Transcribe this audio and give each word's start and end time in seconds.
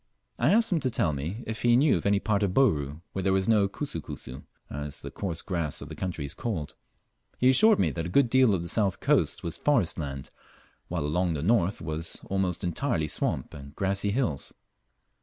I 0.39 0.51
asked 0.51 0.71
him 0.71 0.79
to 0.79 0.89
tell 0.89 1.13
me 1.13 1.43
if 1.45 1.61
he 1.61 1.75
knew 1.75 1.95
of 1.95 2.07
any 2.07 2.19
part 2.19 2.41
of 2.41 2.55
Bouru 2.55 3.01
where 3.13 3.21
there 3.21 3.31
was 3.33 3.47
no 3.47 3.67
"kusu 3.69 4.01
kusu," 4.01 4.41
as 4.67 5.03
the 5.03 5.11
coarse 5.11 5.43
grass 5.43 5.79
of 5.79 5.89
the 5.89 5.95
country 5.95 6.25
is 6.25 6.33
called. 6.33 6.73
He 7.37 7.51
assured 7.51 7.77
me 7.77 7.91
that 7.91 8.07
a 8.07 8.09
good 8.09 8.27
deal 8.27 8.55
of 8.55 8.63
the 8.63 8.67
south 8.67 8.99
coast 8.99 9.43
was 9.43 9.57
forest 9.57 9.99
land, 9.99 10.31
while 10.87 11.05
along 11.05 11.35
the 11.35 11.43
north 11.43 11.81
was 11.83 12.19
almost 12.31 12.63
entirely 12.63 13.07
swamp 13.07 13.53
and 13.53 13.75
grassy 13.75 14.09
hills. 14.09 14.55